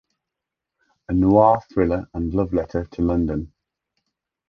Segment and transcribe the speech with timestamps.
[1.09, 3.53] A noir thriller and love letter to London.